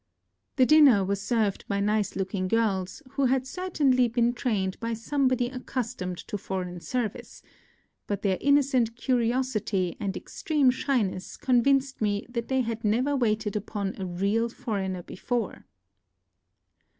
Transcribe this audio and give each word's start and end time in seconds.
The 0.55 0.65
dinner 0.65 1.05
was 1.05 1.21
served 1.21 1.63
by 1.67 1.79
nice 1.79 2.15
looking 2.15 2.47
girls, 2.47 3.03
who 3.11 3.25
had 3.25 3.45
certainly 3.45 4.07
been 4.07 4.29
NOTES 4.29 4.41
OF 4.41 4.41
A 4.41 4.41
TRIP 4.41 4.41
TO 4.41 4.49
KYOTO 4.49 4.49
53 4.49 4.51
trained 4.51 4.79
by 4.79 4.93
somebody 4.99 5.47
accustomed 5.49 6.17
to 6.17 6.37
foreign 6.39 6.79
service; 6.79 7.43
but 8.07 8.23
their 8.23 8.39
innocent 8.41 8.95
curiosity 8.95 9.97
and 9.99 10.17
ex 10.17 10.41
treme 10.41 10.71
shyness 10.71 11.37
convinced 11.37 12.01
me 12.01 12.25
that 12.29 12.47
they 12.47 12.61
had 12.61 12.83
never 12.83 13.15
waited 13.15 13.55
upon 13.55 13.93
a 13.95 14.05
real 14.07 14.49
foreigner 14.49 15.03
before. 15.03 15.67